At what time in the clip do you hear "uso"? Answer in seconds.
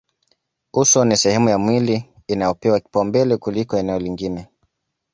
0.73-1.05